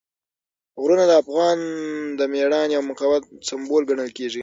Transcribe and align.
غرونه 0.81 1.03
د 1.07 1.11
افغانانو 1.21 1.71
د 2.19 2.21
مېړانې 2.33 2.73
او 2.77 2.83
مقاومت 2.91 3.23
سمبول 3.49 3.81
ګڼل 3.89 4.09
کېږي. 4.17 4.39